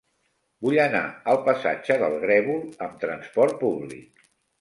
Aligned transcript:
Vull 0.67 0.77
anar 0.85 1.01
al 1.33 1.37
passatge 1.49 1.97
del 2.03 2.15
Grèvol 2.23 2.63
amb 2.87 2.97
trasport 3.05 3.55
públic. 3.61 4.25